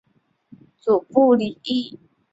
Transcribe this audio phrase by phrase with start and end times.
[0.79, 1.99] 祖父李毅。